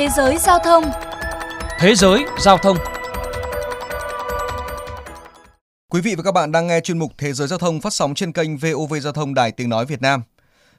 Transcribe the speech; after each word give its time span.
Thế 0.00 0.08
giới 0.16 0.38
giao 0.38 0.58
thông 0.58 0.84
Thế 1.78 1.94
giới 1.94 2.24
giao 2.38 2.58
thông 2.58 2.76
Quý 5.88 6.00
vị 6.00 6.14
và 6.14 6.22
các 6.22 6.32
bạn 6.32 6.52
đang 6.52 6.66
nghe 6.66 6.80
chuyên 6.80 6.98
mục 6.98 7.12
Thế 7.18 7.32
giới 7.32 7.48
giao 7.48 7.58
thông 7.58 7.80
phát 7.80 7.92
sóng 7.92 8.14
trên 8.14 8.32
kênh 8.32 8.56
VOV 8.56 8.94
Giao 9.02 9.12
thông 9.12 9.34
Đài 9.34 9.52
Tiếng 9.52 9.68
Nói 9.68 9.86
Việt 9.86 10.02
Nam. 10.02 10.22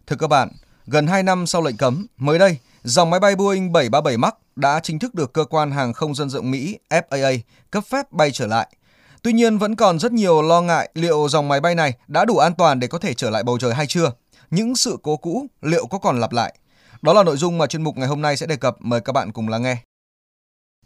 Thưa 0.07 0.15
các 0.15 0.28
bạn, 0.28 0.49
gần 0.86 1.07
2 1.07 1.23
năm 1.23 1.47
sau 1.47 1.62
lệnh 1.62 1.78
cấm, 1.78 2.07
mới 2.18 2.39
đây, 2.39 2.57
dòng 2.84 3.09
máy 3.09 3.20
bay 3.20 3.36
Boeing 3.36 3.71
737 3.71 4.18
MAX 4.18 4.34
đã 4.55 4.79
chính 4.84 4.99
thức 4.99 5.15
được 5.15 5.33
cơ 5.33 5.45
quan 5.45 5.71
hàng 5.71 5.93
không 5.93 6.15
dân 6.15 6.29
dụng 6.29 6.51
Mỹ 6.51 6.77
FAA 6.89 7.39
cấp 7.71 7.83
phép 7.89 8.11
bay 8.11 8.31
trở 8.31 8.47
lại. 8.47 8.67
Tuy 9.21 9.33
nhiên 9.33 9.57
vẫn 9.57 9.75
còn 9.75 9.99
rất 9.99 10.11
nhiều 10.11 10.41
lo 10.41 10.61
ngại 10.61 10.89
liệu 10.93 11.29
dòng 11.29 11.47
máy 11.47 11.59
bay 11.59 11.75
này 11.75 11.93
đã 12.07 12.25
đủ 12.25 12.38
an 12.38 12.53
toàn 12.53 12.79
để 12.79 12.88
có 12.88 12.97
thể 12.97 13.13
trở 13.13 13.29
lại 13.29 13.43
bầu 13.43 13.57
trời 13.57 13.73
hay 13.73 13.88
chưa. 13.88 14.11
Những 14.49 14.75
sự 14.75 14.97
cố 15.03 15.17
cũ 15.17 15.47
liệu 15.61 15.85
có 15.85 15.97
còn 15.97 16.19
lặp 16.19 16.31
lại? 16.31 16.53
Đó 17.02 17.13
là 17.13 17.23
nội 17.23 17.38
dung 17.38 17.57
mà 17.57 17.68
chuyên 17.68 17.83
mục 17.83 17.97
ngày 17.97 18.07
hôm 18.07 18.21
nay 18.21 18.38
sẽ 18.38 18.45
đề 18.45 18.55
cập. 18.55 18.75
Mời 18.79 19.02
các 19.02 19.13
bạn 19.13 19.31
cùng 19.31 19.48
lắng 19.48 19.63
nghe. 19.63 19.77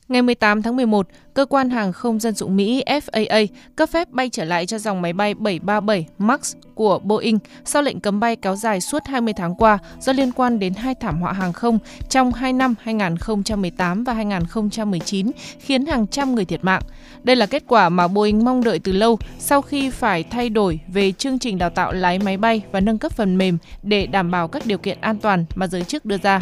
Ngày 0.09 0.22
18 0.22 0.62
tháng 0.62 0.76
11, 0.76 1.08
cơ 1.34 1.45
quan 1.45 1.70
hàng 1.70 1.94
không 1.94 2.20
dân 2.20 2.36
dụng 2.36 2.55
Mỹ 2.55 2.84
FAA 2.86 3.48
cấp 3.76 3.90
phép 3.90 4.09
bay 4.09 4.30
trở 4.30 4.44
lại 4.44 4.66
cho 4.66 4.80
dòng 4.80 5.02
máy 5.02 5.13
bay 5.13 5.34
737 5.34 6.05
MAX 6.18 6.55
của 6.76 7.00
Boeing 7.00 7.40
sau 7.66 7.82
lệnh 7.82 8.00
cấm 8.00 8.20
bay 8.20 8.36
kéo 8.36 8.55
dài 8.55 8.82
suốt 8.82 9.04
20 9.05 9.34
tháng 9.34 9.55
qua 9.55 9.77
do 9.99 10.13
liên 10.13 10.32
quan 10.32 10.60
đến 10.60 10.73
hai 10.73 10.96
thảm 10.96 11.22
họa 11.22 11.34
hàng 11.34 11.54
không 11.54 11.80
trong 12.10 12.34
hai 12.34 12.54
năm 12.54 12.76
2018 12.82 14.04
và 14.04 14.13
2019 14.13 15.32
khiến 15.60 15.86
hàng 15.86 16.08
trăm 16.08 16.35
người 16.35 16.46
thiệt 16.46 16.63
mạng. 16.63 16.82
Đây 17.24 17.35
là 17.35 17.46
kết 17.46 17.63
quả 17.68 17.90
mà 17.90 18.08
Boeing 18.08 18.46
mong 18.46 18.63
đợi 18.63 18.80
từ 18.80 18.91
lâu 18.91 19.20
sau 19.40 19.62
khi 19.62 19.90
phải 19.90 20.24
thay 20.24 20.49
đổi 20.49 20.80
về 20.88 21.12
chương 21.12 21.40
trình 21.40 21.58
đào 21.58 21.70
tạo 21.70 21.94
lái 21.94 22.20
máy 22.20 22.38
bay 22.38 22.62
và 22.72 22.80
nâng 22.80 22.98
cấp 22.98 23.12
phần 23.12 23.38
mềm 23.38 23.58
để 23.84 24.08
đảm 24.08 24.32
bảo 24.32 24.48
các 24.48 24.66
điều 24.66 24.77
kiện 24.77 24.98
an 25.02 25.18
toàn 25.18 25.46
mà 25.55 25.68
giới 25.68 25.84
chức 25.84 26.05
đưa 26.05 26.18
ra. 26.18 26.41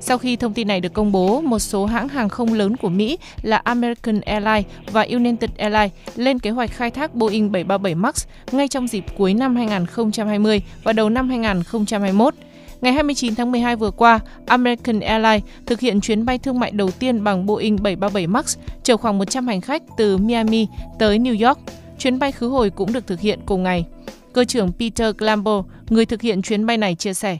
Sau 0.00 0.18
khi 0.18 0.36
thông 0.36 0.54
tin 0.54 0.68
này 0.68 0.80
được 0.80 0.92
công 0.92 1.12
bố, 1.12 1.40
một 1.40 1.58
số 1.58 1.86
hãng 1.86 2.08
hàng 2.08 2.28
không 2.28 2.54
lớn 2.54 2.76
của 2.76 2.88
Mỹ 2.88 3.01
là 3.42 3.56
American 3.56 4.20
Airlines 4.20 4.66
và 4.92 5.06
United 5.10 5.50
Airlines 5.58 5.92
lên 6.16 6.38
kế 6.38 6.50
hoạch 6.50 6.70
khai 6.70 6.90
thác 6.90 7.14
Boeing 7.14 7.52
737 7.52 7.94
MAX 7.94 8.26
ngay 8.52 8.68
trong 8.68 8.88
dịp 8.88 9.04
cuối 9.18 9.34
năm 9.34 9.56
2020 9.56 10.60
và 10.82 10.92
đầu 10.92 11.10
năm 11.10 11.28
2021. 11.28 12.34
Ngày 12.80 12.92
29 12.92 13.34
tháng 13.34 13.52
12 13.52 13.76
vừa 13.76 13.90
qua, 13.90 14.20
American 14.46 15.00
Airlines 15.00 15.42
thực 15.66 15.80
hiện 15.80 16.00
chuyến 16.00 16.24
bay 16.24 16.38
thương 16.38 16.60
mại 16.60 16.70
đầu 16.70 16.90
tiên 16.90 17.24
bằng 17.24 17.46
Boeing 17.46 17.76
737 17.82 18.26
MAX 18.26 18.58
chở 18.82 18.96
khoảng 18.96 19.18
100 19.18 19.46
hành 19.46 19.60
khách 19.60 19.82
từ 19.96 20.16
Miami 20.16 20.66
tới 20.98 21.18
New 21.18 21.48
York. 21.48 21.58
Chuyến 21.98 22.18
bay 22.18 22.32
khứ 22.32 22.48
hồi 22.48 22.70
cũng 22.70 22.92
được 22.92 23.06
thực 23.06 23.20
hiện 23.20 23.40
cùng 23.46 23.62
ngày. 23.62 23.84
Cơ 24.32 24.44
trưởng 24.44 24.72
Peter 24.78 25.16
Glambo, 25.18 25.62
người 25.90 26.06
thực 26.06 26.22
hiện 26.22 26.42
chuyến 26.42 26.66
bay 26.66 26.78
này 26.78 26.94
chia 26.94 27.14
sẻ. 27.14 27.38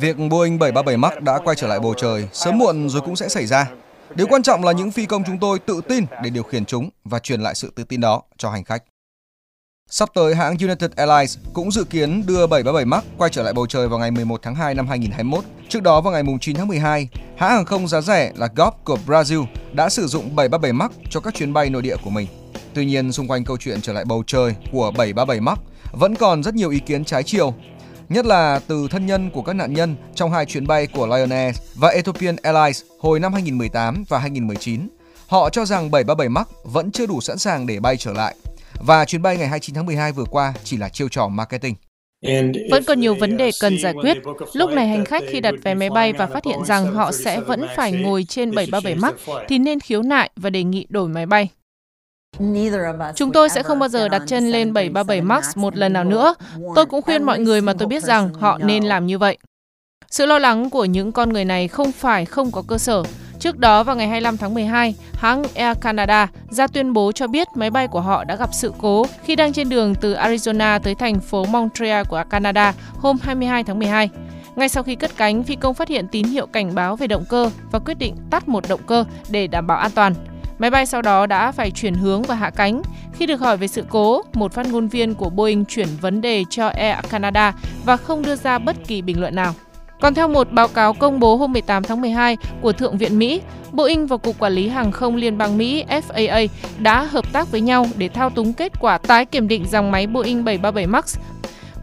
Việc 0.00 0.16
Boeing 0.30 0.58
737 0.58 0.96
MAX 0.96 1.12
đã 1.20 1.38
quay 1.44 1.56
trở 1.56 1.66
lại 1.66 1.80
bầu 1.80 1.94
trời 1.96 2.28
sớm 2.32 2.58
muộn 2.58 2.88
rồi 2.88 3.02
cũng 3.02 3.16
sẽ 3.16 3.28
xảy 3.28 3.46
ra. 3.46 3.70
Điều 4.14 4.26
quan 4.26 4.42
trọng 4.42 4.64
là 4.64 4.72
những 4.72 4.90
phi 4.90 5.06
công 5.06 5.22
chúng 5.26 5.38
tôi 5.38 5.58
tự 5.58 5.80
tin 5.88 6.04
để 6.22 6.30
điều 6.30 6.42
khiển 6.42 6.64
chúng 6.64 6.90
và 7.04 7.18
truyền 7.18 7.40
lại 7.40 7.54
sự 7.54 7.72
tự 7.76 7.84
tin 7.84 8.00
đó 8.00 8.22
cho 8.38 8.50
hành 8.50 8.64
khách. 8.64 8.82
Sắp 9.90 10.08
tới, 10.14 10.34
hãng 10.34 10.56
United 10.60 10.90
Airlines 10.96 11.38
cũng 11.52 11.70
dự 11.70 11.84
kiến 11.84 12.26
đưa 12.26 12.46
737 12.46 12.84
MAX 12.84 13.04
quay 13.18 13.30
trở 13.30 13.42
lại 13.42 13.52
bầu 13.52 13.66
trời 13.66 13.88
vào 13.88 13.98
ngày 13.98 14.10
11 14.10 14.40
tháng 14.42 14.54
2 14.54 14.74
năm 14.74 14.88
2021. 14.88 15.44
Trước 15.68 15.82
đó 15.82 16.00
vào 16.00 16.12
ngày 16.12 16.22
9 16.40 16.56
tháng 16.56 16.68
12, 16.68 17.08
hãng 17.36 17.50
hàng 17.50 17.64
không 17.64 17.88
giá 17.88 18.00
rẻ 18.00 18.32
là 18.36 18.48
GOP 18.56 18.84
của 18.84 18.98
Brazil 19.06 19.46
đã 19.72 19.88
sử 19.88 20.06
dụng 20.06 20.36
737 20.36 20.72
MAX 20.72 20.90
cho 21.10 21.20
các 21.20 21.34
chuyến 21.34 21.52
bay 21.52 21.70
nội 21.70 21.82
địa 21.82 21.96
của 22.04 22.10
mình. 22.10 22.26
Tuy 22.74 22.86
nhiên, 22.86 23.12
xung 23.12 23.28
quanh 23.28 23.44
câu 23.44 23.56
chuyện 23.56 23.80
trở 23.80 23.92
lại 23.92 24.04
bầu 24.04 24.22
trời 24.26 24.54
của 24.72 24.90
737 24.90 25.40
MAX 25.40 25.58
vẫn 25.92 26.14
còn 26.14 26.42
rất 26.42 26.54
nhiều 26.54 26.70
ý 26.70 26.78
kiến 26.78 27.04
trái 27.04 27.22
chiều 27.22 27.54
nhất 28.08 28.26
là 28.26 28.60
từ 28.66 28.88
thân 28.90 29.06
nhân 29.06 29.30
của 29.30 29.42
các 29.42 29.52
nạn 29.52 29.72
nhân 29.72 29.96
trong 30.14 30.32
hai 30.32 30.46
chuyến 30.46 30.66
bay 30.66 30.86
của 30.86 31.06
Lion 31.06 31.30
Air 31.30 31.56
và 31.74 31.88
Ethiopian 31.88 32.36
Airlines 32.42 32.82
hồi 32.98 33.20
năm 33.20 33.32
2018 33.32 34.04
và 34.08 34.18
2019. 34.18 34.88
Họ 35.26 35.50
cho 35.50 35.64
rằng 35.64 35.90
737 35.90 36.28
MAX 36.28 36.46
vẫn 36.64 36.90
chưa 36.90 37.06
đủ 37.06 37.20
sẵn 37.20 37.38
sàng 37.38 37.66
để 37.66 37.80
bay 37.80 37.96
trở 37.96 38.12
lại 38.12 38.34
và 38.80 39.04
chuyến 39.04 39.22
bay 39.22 39.36
ngày 39.36 39.48
29 39.48 39.74
tháng 39.74 39.86
12 39.86 40.12
vừa 40.12 40.24
qua 40.24 40.54
chỉ 40.64 40.76
là 40.76 40.88
chiêu 40.88 41.08
trò 41.08 41.28
marketing. 41.28 41.74
Vẫn 42.70 42.84
còn 42.86 43.00
nhiều 43.00 43.14
vấn 43.14 43.36
đề 43.36 43.50
cần 43.60 43.78
giải 43.78 43.92
quyết. 43.92 44.16
Lúc 44.52 44.70
này 44.70 44.88
hành 44.88 45.04
khách 45.04 45.22
khi 45.30 45.40
đặt 45.40 45.54
vé 45.62 45.74
máy 45.74 45.90
bay 45.90 46.12
và 46.12 46.26
phát 46.26 46.44
hiện 46.44 46.64
rằng 46.64 46.94
họ 46.94 47.12
sẽ 47.12 47.40
vẫn 47.40 47.66
phải 47.76 47.92
ngồi 47.92 48.24
trên 48.24 48.54
737 48.54 48.94
MAX 48.94 49.14
thì 49.48 49.58
nên 49.58 49.80
khiếu 49.80 50.02
nại 50.02 50.30
và 50.36 50.50
đề 50.50 50.64
nghị 50.64 50.86
đổi 50.88 51.08
máy 51.08 51.26
bay. 51.26 51.48
Chúng 53.14 53.32
tôi 53.32 53.48
sẽ 53.48 53.62
không 53.62 53.78
bao 53.78 53.88
giờ 53.88 54.08
đặt 54.08 54.22
chân 54.26 54.48
lên 54.48 54.72
737 54.72 55.20
MAX 55.20 55.56
một 55.56 55.76
lần 55.76 55.92
nào 55.92 56.04
nữa. 56.04 56.34
Tôi 56.74 56.86
cũng 56.86 57.02
khuyên 57.02 57.22
mọi 57.22 57.38
người 57.38 57.60
mà 57.60 57.72
tôi 57.78 57.88
biết 57.88 58.02
rằng 58.02 58.34
họ 58.34 58.58
nên 58.58 58.84
làm 58.84 59.06
như 59.06 59.18
vậy. 59.18 59.38
Sự 60.10 60.26
lo 60.26 60.38
lắng 60.38 60.70
của 60.70 60.84
những 60.84 61.12
con 61.12 61.32
người 61.32 61.44
này 61.44 61.68
không 61.68 61.92
phải 61.92 62.24
không 62.24 62.50
có 62.52 62.62
cơ 62.68 62.78
sở. 62.78 63.02
Trước 63.38 63.58
đó 63.58 63.82
vào 63.82 63.96
ngày 63.96 64.08
25 64.08 64.36
tháng 64.36 64.54
12, 64.54 64.94
hãng 65.12 65.42
Air 65.54 65.76
Canada 65.80 66.28
ra 66.50 66.66
tuyên 66.66 66.92
bố 66.92 67.12
cho 67.12 67.26
biết 67.26 67.48
máy 67.54 67.70
bay 67.70 67.88
của 67.88 68.00
họ 68.00 68.24
đã 68.24 68.36
gặp 68.36 68.48
sự 68.52 68.72
cố 68.78 69.06
khi 69.24 69.36
đang 69.36 69.52
trên 69.52 69.68
đường 69.68 69.94
từ 69.94 70.14
Arizona 70.14 70.80
tới 70.80 70.94
thành 70.94 71.20
phố 71.20 71.44
Montreal 71.44 72.04
của 72.08 72.24
Canada 72.30 72.74
hôm 72.98 73.18
22 73.22 73.64
tháng 73.64 73.78
12. 73.78 74.10
Ngay 74.56 74.68
sau 74.68 74.82
khi 74.82 74.94
cất 74.94 75.16
cánh, 75.16 75.42
phi 75.42 75.56
công 75.56 75.74
phát 75.74 75.88
hiện 75.88 76.08
tín 76.08 76.26
hiệu 76.26 76.46
cảnh 76.46 76.74
báo 76.74 76.96
về 76.96 77.06
động 77.06 77.24
cơ 77.28 77.50
và 77.70 77.78
quyết 77.78 77.98
định 77.98 78.16
tắt 78.30 78.48
một 78.48 78.68
động 78.68 78.80
cơ 78.86 79.04
để 79.30 79.46
đảm 79.46 79.66
bảo 79.66 79.78
an 79.78 79.90
toàn. 79.94 80.14
Máy 80.58 80.70
bay 80.70 80.86
sau 80.86 81.02
đó 81.02 81.26
đã 81.26 81.52
phải 81.52 81.70
chuyển 81.70 81.94
hướng 81.94 82.22
và 82.22 82.34
hạ 82.34 82.50
cánh. 82.50 82.82
Khi 83.12 83.26
được 83.26 83.40
hỏi 83.40 83.56
về 83.56 83.68
sự 83.68 83.84
cố, 83.88 84.22
một 84.34 84.52
phát 84.52 84.66
ngôn 84.66 84.88
viên 84.88 85.14
của 85.14 85.30
Boeing 85.30 85.64
chuyển 85.64 85.88
vấn 86.00 86.20
đề 86.20 86.44
cho 86.50 86.68
Air 86.68 86.96
Canada 87.10 87.54
và 87.84 87.96
không 87.96 88.22
đưa 88.22 88.36
ra 88.36 88.58
bất 88.58 88.76
kỳ 88.86 89.02
bình 89.02 89.20
luận 89.20 89.34
nào. 89.34 89.54
Còn 90.00 90.14
theo 90.14 90.28
một 90.28 90.52
báo 90.52 90.68
cáo 90.68 90.92
công 90.92 91.20
bố 91.20 91.36
hôm 91.36 91.52
18 91.52 91.82
tháng 91.82 92.00
12 92.00 92.36
của 92.60 92.72
Thượng 92.72 92.98
viện 92.98 93.18
Mỹ, 93.18 93.40
Boeing 93.72 94.06
và 94.06 94.16
Cục 94.16 94.38
Quản 94.38 94.52
lý 94.52 94.68
Hàng 94.68 94.92
không 94.92 95.16
Liên 95.16 95.38
bang 95.38 95.58
Mỹ 95.58 95.84
FAA 95.88 96.48
đã 96.78 97.02
hợp 97.02 97.32
tác 97.32 97.50
với 97.50 97.60
nhau 97.60 97.86
để 97.96 98.08
thao 98.08 98.30
túng 98.30 98.52
kết 98.52 98.72
quả 98.80 98.98
tái 98.98 99.24
kiểm 99.24 99.48
định 99.48 99.64
dòng 99.70 99.90
máy 99.90 100.06
Boeing 100.06 100.44
737 100.44 100.86
MAX. 100.86 101.18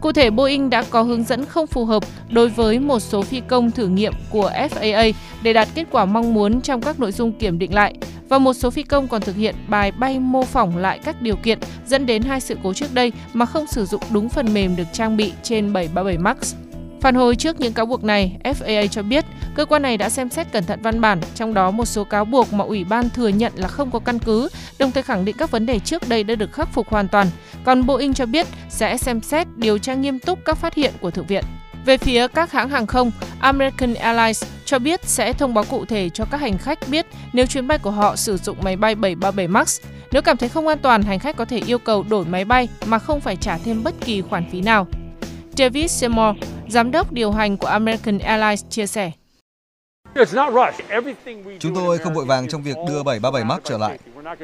Cụ 0.00 0.12
thể, 0.12 0.30
Boeing 0.30 0.70
đã 0.70 0.84
có 0.90 1.02
hướng 1.02 1.24
dẫn 1.24 1.44
không 1.44 1.66
phù 1.66 1.84
hợp 1.84 2.02
đối 2.30 2.48
với 2.48 2.78
một 2.78 3.00
số 3.00 3.22
phi 3.22 3.40
công 3.40 3.70
thử 3.70 3.88
nghiệm 3.88 4.12
của 4.30 4.50
FAA 4.70 5.12
để 5.42 5.52
đạt 5.52 5.68
kết 5.74 5.84
quả 5.90 6.04
mong 6.04 6.34
muốn 6.34 6.60
trong 6.60 6.82
các 6.82 7.00
nội 7.00 7.12
dung 7.12 7.32
kiểm 7.32 7.58
định 7.58 7.74
lại 7.74 7.94
và 8.34 8.38
một 8.38 8.54
số 8.54 8.70
phi 8.70 8.82
công 8.82 9.08
còn 9.08 9.22
thực 9.22 9.36
hiện 9.36 9.54
bài 9.68 9.92
bay 9.92 10.18
mô 10.18 10.44
phỏng 10.44 10.76
lại 10.76 10.98
các 11.04 11.22
điều 11.22 11.36
kiện 11.36 11.58
dẫn 11.86 12.06
đến 12.06 12.22
hai 12.22 12.40
sự 12.40 12.56
cố 12.62 12.72
trước 12.72 12.94
đây 12.94 13.12
mà 13.32 13.46
không 13.46 13.66
sử 13.66 13.86
dụng 13.86 14.02
đúng 14.10 14.28
phần 14.28 14.54
mềm 14.54 14.76
được 14.76 14.84
trang 14.92 15.16
bị 15.16 15.32
trên 15.42 15.72
737 15.72 16.18
MAX. 16.18 16.54
Phản 17.00 17.14
hồi 17.14 17.36
trước 17.36 17.60
những 17.60 17.72
cáo 17.72 17.86
buộc 17.86 18.04
này, 18.04 18.36
FAA 18.44 18.86
cho 18.86 19.02
biết 19.02 19.24
cơ 19.54 19.64
quan 19.64 19.82
này 19.82 19.96
đã 19.96 20.08
xem 20.08 20.30
xét 20.30 20.52
cẩn 20.52 20.64
thận 20.64 20.82
văn 20.82 21.00
bản, 21.00 21.20
trong 21.34 21.54
đó 21.54 21.70
một 21.70 21.84
số 21.84 22.04
cáo 22.04 22.24
buộc 22.24 22.52
mà 22.52 22.64
Ủy 22.64 22.84
ban 22.84 23.10
thừa 23.10 23.28
nhận 23.28 23.52
là 23.56 23.68
không 23.68 23.90
có 23.90 23.98
căn 23.98 24.18
cứ, 24.18 24.48
đồng 24.78 24.90
thời 24.90 25.02
khẳng 25.02 25.24
định 25.24 25.36
các 25.38 25.50
vấn 25.50 25.66
đề 25.66 25.78
trước 25.78 26.08
đây 26.08 26.24
đã 26.24 26.34
được 26.34 26.52
khắc 26.52 26.68
phục 26.72 26.88
hoàn 26.88 27.08
toàn. 27.08 27.26
Còn 27.64 27.86
Boeing 27.86 28.14
cho 28.14 28.26
biết 28.26 28.46
sẽ 28.68 28.96
xem 28.96 29.20
xét 29.20 29.46
điều 29.56 29.78
tra 29.78 29.94
nghiêm 29.94 30.18
túc 30.18 30.38
các 30.44 30.54
phát 30.54 30.74
hiện 30.74 30.92
của 31.00 31.10
Thượng 31.10 31.26
viện. 31.26 31.44
Về 31.84 31.96
phía 31.98 32.28
các 32.28 32.52
hãng 32.52 32.68
hàng 32.68 32.86
không, 32.86 33.10
American 33.40 33.94
Airlines 33.94 34.44
cho 34.64 34.78
biết 34.78 35.00
sẽ 35.04 35.32
thông 35.32 35.54
báo 35.54 35.64
cụ 35.70 35.84
thể 35.84 36.10
cho 36.14 36.24
các 36.30 36.40
hành 36.40 36.58
khách 36.58 36.78
biết 36.88 37.06
nếu 37.32 37.46
chuyến 37.46 37.66
bay 37.66 37.78
của 37.78 37.90
họ 37.90 38.16
sử 38.16 38.36
dụng 38.36 38.56
máy 38.62 38.76
bay 38.76 38.94
737 38.94 39.48
MAX. 39.48 39.80
Nếu 40.12 40.22
cảm 40.22 40.36
thấy 40.36 40.48
không 40.48 40.68
an 40.68 40.78
toàn, 40.78 41.02
hành 41.02 41.18
khách 41.18 41.36
có 41.36 41.44
thể 41.44 41.62
yêu 41.66 41.78
cầu 41.78 42.02
đổi 42.02 42.24
máy 42.24 42.44
bay 42.44 42.68
mà 42.86 42.98
không 42.98 43.20
phải 43.20 43.36
trả 43.36 43.58
thêm 43.58 43.82
bất 43.82 43.94
kỳ 44.00 44.20
khoản 44.22 44.50
phí 44.50 44.60
nào. 44.60 44.86
David 45.56 45.90
Seymour, 45.90 46.36
giám 46.68 46.90
đốc 46.90 47.12
điều 47.12 47.32
hành 47.32 47.56
của 47.56 47.66
American 47.66 48.18
Airlines 48.18 48.64
chia 48.70 48.86
sẻ. 48.86 49.10
Chúng 51.58 51.74
tôi 51.74 51.98
không 51.98 52.14
vội 52.14 52.24
vàng 52.24 52.48
trong 52.48 52.62
việc 52.62 52.76
đưa 52.88 53.02
737 53.02 53.44
MAX 53.44 53.58
trở 53.64 53.78
lại. 53.78 53.98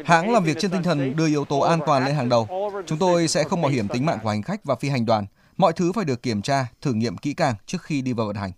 Hãng 0.04 0.32
làm 0.32 0.44
việc 0.44 0.56
trên 0.58 0.70
tinh 0.70 0.82
thần 0.82 1.16
đưa 1.16 1.26
yếu 1.26 1.44
tố 1.44 1.60
an 1.60 1.80
toàn 1.86 2.04
lên 2.04 2.14
hàng 2.14 2.28
đầu. 2.28 2.72
Chúng 2.86 2.98
tôi 2.98 3.28
sẽ 3.28 3.44
không 3.44 3.62
mạo 3.62 3.70
hiểm 3.70 3.88
tính 3.88 4.06
mạng 4.06 4.18
của 4.22 4.28
hành 4.28 4.42
khách 4.42 4.64
và 4.64 4.74
phi 4.74 4.88
hành 4.88 5.06
đoàn. 5.06 5.26
Mọi 5.60 5.72
thứ 5.72 5.92
phải 5.92 6.04
được 6.04 6.22
kiểm 6.22 6.42
tra, 6.42 6.66
thử 6.80 6.92
nghiệm 6.92 7.18
kỹ 7.18 7.34
càng 7.34 7.54
trước 7.66 7.82
khi 7.82 8.02
đi 8.02 8.12
vào 8.12 8.26
vận 8.26 8.36
hành. 8.36 8.52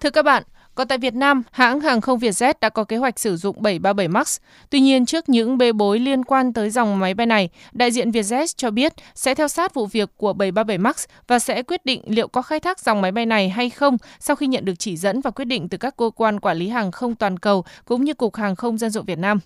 Thưa 0.00 0.10
các 0.10 0.22
bạn, 0.24 0.42
còn 0.76 0.88
tại 0.88 0.98
Việt 0.98 1.14
Nam, 1.14 1.42
hãng 1.50 1.80
hàng 1.80 2.00
không 2.00 2.18
Vietjet 2.18 2.54
đã 2.60 2.68
có 2.68 2.84
kế 2.84 2.96
hoạch 2.96 3.18
sử 3.18 3.36
dụng 3.36 3.62
737 3.62 4.08
MAX. 4.08 4.38
Tuy 4.70 4.80
nhiên, 4.80 5.06
trước 5.06 5.28
những 5.28 5.58
bê 5.58 5.72
bối 5.72 5.98
liên 5.98 6.24
quan 6.24 6.52
tới 6.52 6.70
dòng 6.70 6.98
máy 6.98 7.14
bay 7.14 7.26
này, 7.26 7.48
đại 7.72 7.90
diện 7.90 8.10
Vietjet 8.10 8.46
cho 8.56 8.70
biết 8.70 8.92
sẽ 9.14 9.34
theo 9.34 9.48
sát 9.48 9.74
vụ 9.74 9.86
việc 9.86 10.10
của 10.16 10.32
737 10.32 10.78
MAX 10.78 11.04
và 11.26 11.38
sẽ 11.38 11.62
quyết 11.62 11.84
định 11.84 12.02
liệu 12.06 12.28
có 12.28 12.42
khai 12.42 12.60
thác 12.60 12.80
dòng 12.80 13.00
máy 13.00 13.12
bay 13.12 13.26
này 13.26 13.48
hay 13.48 13.70
không 13.70 13.96
sau 14.20 14.36
khi 14.36 14.46
nhận 14.46 14.64
được 14.64 14.74
chỉ 14.78 14.96
dẫn 14.96 15.20
và 15.20 15.30
quyết 15.30 15.44
định 15.44 15.68
từ 15.68 15.78
các 15.78 15.96
cơ 15.96 16.10
quan 16.16 16.40
quản 16.40 16.56
lý 16.56 16.68
hàng 16.68 16.90
không 16.90 17.14
toàn 17.14 17.38
cầu 17.38 17.64
cũng 17.84 18.04
như 18.04 18.14
Cục 18.14 18.36
Hàng 18.36 18.56
không 18.56 18.78
Dân 18.78 18.90
dụng 18.90 19.04
Việt 19.04 19.18
Nam. 19.18 19.40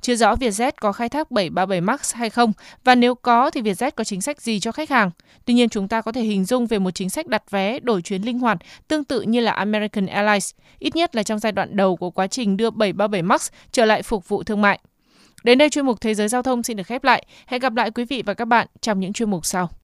Chưa 0.00 0.16
rõ 0.16 0.34
Vietjet 0.34 0.72
có 0.80 0.92
khai 0.92 1.08
thác 1.08 1.30
737 1.30 1.80
MAX 1.80 2.14
hay 2.14 2.30
không 2.30 2.52
và 2.84 2.94
nếu 2.94 3.14
có 3.14 3.50
thì 3.50 3.60
Vietjet 3.60 3.90
có 3.96 4.04
chính 4.04 4.20
sách 4.20 4.42
gì 4.42 4.60
cho 4.60 4.72
khách 4.72 4.90
hàng. 4.90 5.10
Tuy 5.44 5.54
nhiên 5.54 5.68
chúng 5.68 5.88
ta 5.88 6.00
có 6.00 6.12
thể 6.12 6.22
hình 6.22 6.44
dung 6.44 6.66
về 6.66 6.78
một 6.78 6.90
chính 6.90 7.10
sách 7.10 7.26
đặt 7.26 7.50
vé 7.50 7.80
đổi 7.80 8.02
chuyến 8.02 8.22
linh 8.22 8.38
hoạt 8.38 8.58
tương 8.88 9.04
tự 9.04 9.20
như 9.20 9.40
là 9.40 9.52
American 9.52 10.06
Airlines, 10.06 10.50
ít 10.84 10.96
nhất 10.96 11.16
là 11.16 11.22
trong 11.22 11.38
giai 11.38 11.52
đoạn 11.52 11.76
đầu 11.76 11.96
của 11.96 12.10
quá 12.10 12.26
trình 12.26 12.56
đưa 12.56 12.70
737 12.70 13.22
MAX 13.22 13.50
trở 13.72 13.84
lại 13.84 14.02
phục 14.02 14.28
vụ 14.28 14.42
thương 14.42 14.62
mại. 14.62 14.78
Đến 15.44 15.58
đây 15.58 15.70
chuyên 15.70 15.86
mục 15.86 16.00
Thế 16.00 16.14
giới 16.14 16.28
giao 16.28 16.42
thông 16.42 16.62
xin 16.62 16.76
được 16.76 16.86
khép 16.86 17.04
lại. 17.04 17.26
Hẹn 17.46 17.60
gặp 17.60 17.74
lại 17.74 17.90
quý 17.90 18.04
vị 18.04 18.22
và 18.26 18.34
các 18.34 18.44
bạn 18.44 18.66
trong 18.80 19.00
những 19.00 19.12
chuyên 19.12 19.30
mục 19.30 19.46
sau. 19.46 19.70